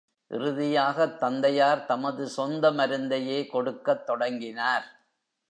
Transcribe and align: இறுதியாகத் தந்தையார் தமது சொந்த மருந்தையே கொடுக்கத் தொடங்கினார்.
இறுதியாகத் 0.29 1.17
தந்தையார் 1.17 1.85
தமது 1.85 2.27
சொந்த 2.27 2.71
மருந்தையே 2.71 3.45
கொடுக்கத் 3.45 4.05
தொடங்கினார். 4.05 4.85